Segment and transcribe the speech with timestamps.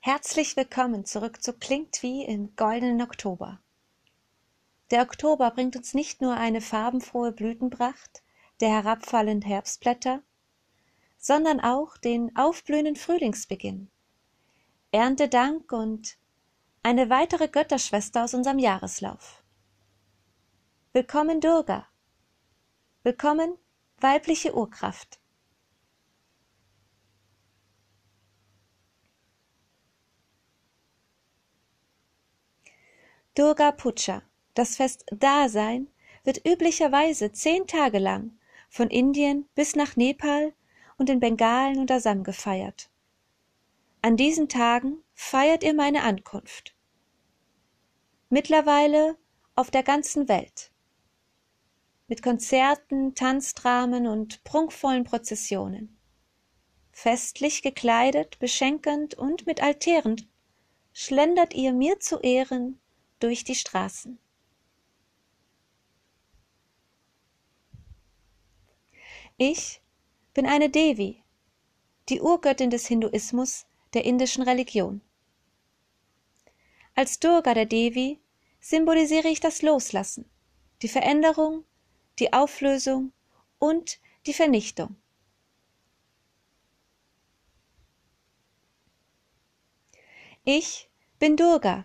[0.00, 3.58] Herzlich willkommen zurück zu Klingt wie im goldenen Oktober.
[4.92, 8.22] Der Oktober bringt uns nicht nur eine farbenfrohe Blütenpracht
[8.60, 10.22] der herabfallenden Herbstblätter,
[11.18, 13.90] sondern auch den aufblühenden Frühlingsbeginn,
[14.92, 16.16] Erntedank und
[16.84, 19.42] eine weitere Götterschwester aus unserem Jahreslauf.
[20.92, 21.88] Willkommen Durga.
[23.02, 23.58] Willkommen
[24.00, 25.18] weibliche Urkraft.
[33.38, 34.22] Durga Puja,
[34.54, 35.86] das Fest Dasein,
[36.24, 38.36] wird üblicherweise zehn Tage lang
[38.68, 40.52] von Indien bis nach Nepal
[40.96, 42.90] und den Bengalen und Assam gefeiert.
[44.02, 46.74] An diesen Tagen feiert ihr meine Ankunft.
[48.28, 49.16] Mittlerweile
[49.54, 50.72] auf der ganzen Welt.
[52.08, 55.96] Mit Konzerten, Tanzdramen und prunkvollen Prozessionen.
[56.90, 60.28] Festlich gekleidet, beschenkernd und mit Altären
[60.92, 62.80] schlendert ihr mir zu Ehren
[63.18, 64.18] durch die Straßen.
[69.36, 69.80] Ich
[70.34, 71.22] bin eine Devi,
[72.08, 75.00] die Urgöttin des Hinduismus, der indischen Religion.
[76.94, 78.20] Als Durga der Devi
[78.60, 80.28] symbolisiere ich das Loslassen,
[80.82, 81.64] die Veränderung,
[82.18, 83.12] die Auflösung
[83.58, 84.96] und die Vernichtung.
[90.44, 90.88] Ich
[91.18, 91.84] bin Durga,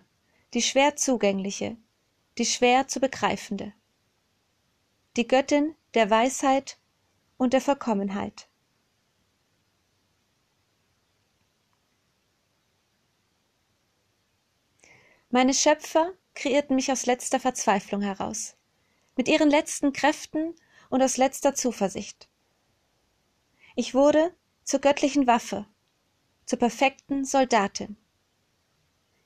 [0.54, 1.76] die schwer zugängliche,
[2.38, 3.72] die schwer zu begreifende,
[5.16, 6.78] die Göttin der Weisheit
[7.36, 8.48] und der Vollkommenheit.
[15.30, 18.56] Meine Schöpfer kreierten mich aus letzter Verzweiflung heraus,
[19.16, 20.54] mit ihren letzten Kräften
[20.90, 22.28] und aus letzter Zuversicht.
[23.74, 25.66] Ich wurde zur göttlichen Waffe,
[26.46, 27.96] zur perfekten Soldatin.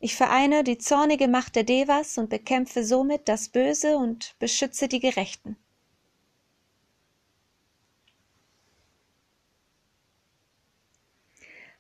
[0.00, 5.00] Ich vereine die zornige Macht der Devas und bekämpfe somit das Böse und beschütze die
[5.00, 5.56] Gerechten.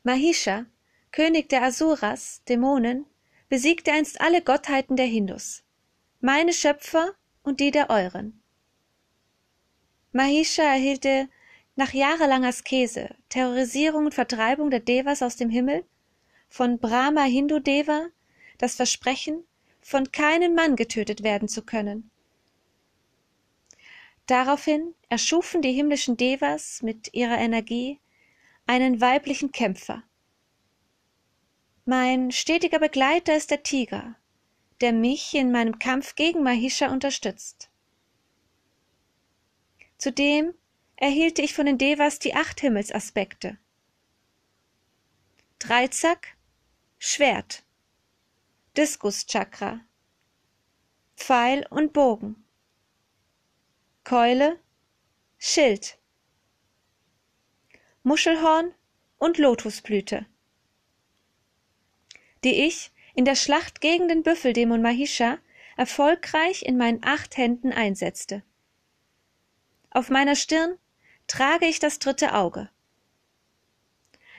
[0.02, 0.66] Mahisha,
[1.12, 3.06] König der Asuras, Dämonen,
[3.48, 5.62] besiegte einst alle Gottheiten der Hindus,
[6.20, 8.42] meine Schöpfer und die der euren.
[10.12, 11.28] Mahisha erhielte
[11.76, 15.84] nach jahrelanger Askese, Terrorisierung und Vertreibung der Devas aus dem Himmel
[16.48, 18.06] von Brahma Hindu Deva
[18.58, 19.44] das Versprechen,
[19.80, 22.10] von keinem Mann getötet werden zu können.
[24.26, 27.98] Daraufhin erschufen die himmlischen Devas mit ihrer Energie
[28.66, 30.02] einen weiblichen Kämpfer.
[31.86, 34.16] Mein stetiger Begleiter ist der Tiger,
[34.82, 37.70] der mich in meinem Kampf gegen Mahisha unterstützt.
[39.96, 40.52] Zudem
[40.96, 43.56] erhielte ich von den Devas die acht Himmelsaspekte.
[45.58, 46.36] Dreizack,
[47.00, 47.62] Schwert,
[48.76, 49.80] Diskuschakra,
[51.16, 52.44] Pfeil und Bogen,
[54.02, 54.58] Keule,
[55.38, 55.96] Schild,
[58.02, 58.74] Muschelhorn
[59.18, 60.26] und Lotusblüte,
[62.42, 65.38] die ich in der Schlacht gegen den Büffeldämon Mahisha
[65.76, 68.42] erfolgreich in meinen acht Händen einsetzte.
[69.90, 70.76] Auf meiner Stirn
[71.28, 72.68] trage ich das dritte Auge.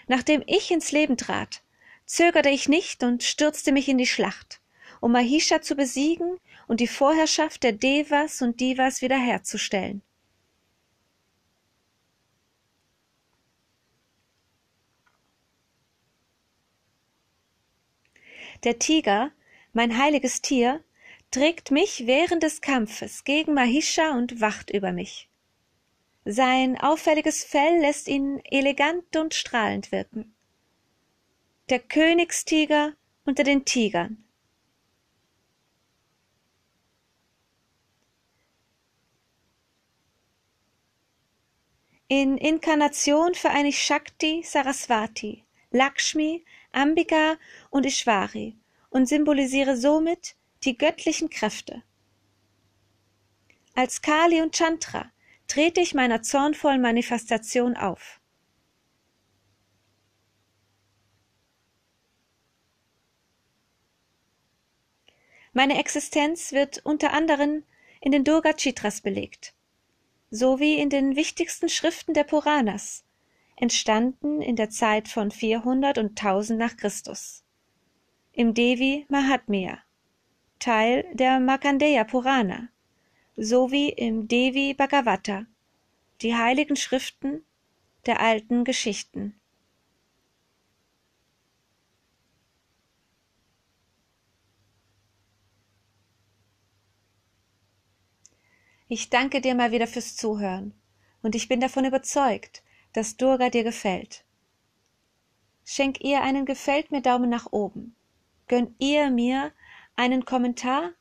[0.08, 1.62] Nachdem ich ins Leben trat,
[2.09, 4.62] zögerte ich nicht und stürzte mich in die Schlacht,
[5.00, 10.02] um Mahisha zu besiegen und die Vorherrschaft der Devas und Divas wiederherzustellen.
[18.64, 19.31] Der Tiger,
[19.72, 20.84] mein heiliges Tier,
[21.30, 25.30] trägt mich während des Kampfes gegen Mahisha und wacht über mich.
[26.26, 30.34] Sein auffälliges Fell lässt ihn elegant und strahlend wirken
[31.69, 32.94] der Königstiger
[33.25, 34.24] unter den Tigern.
[42.08, 47.38] In Inkarnation vereine ich Shakti, Saraswati, Lakshmi, Ambika
[47.70, 48.55] und Ishvari
[48.90, 51.84] und symbolisiere somit die göttlichen Kräfte.
[53.76, 55.11] Als Kali und Chantra
[55.47, 58.18] trete ich meiner zornvollen Manifestation auf.
[65.53, 67.63] Meine Existenz wird unter anderem
[68.01, 69.53] in den Durga Chitras belegt,
[70.29, 73.03] sowie in den wichtigsten Schriften der Puranas,
[73.55, 77.43] entstanden in der Zeit von 400 und 1000 nach Christus.
[78.31, 79.79] Im Devi Mahatmya,
[80.59, 82.69] Teil der Markandeya Purana,
[83.35, 85.45] sowie im Devi Bhagavata,
[86.22, 87.43] die heiligen Schriften
[88.05, 89.39] der alten Geschichten.
[98.91, 100.74] Ich danke dir mal wieder fürs Zuhören
[101.22, 102.64] und ich bin davon überzeugt,
[102.94, 104.26] dass Durga dir gefällt.
[105.64, 107.96] Schenk ihr einen Gefällt mir Daumen nach oben.
[108.47, 109.52] Gönn ihr mir
[109.96, 110.94] einen Kommentar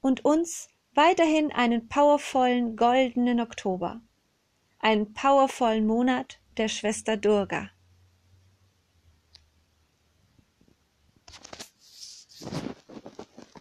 [0.00, 4.00] und uns weiterhin einen powervollen goldenen Oktober.
[4.78, 7.68] Einen powervollen Monat der Schwester Durga.